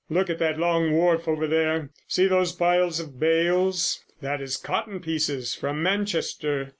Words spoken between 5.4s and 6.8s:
from Manchester.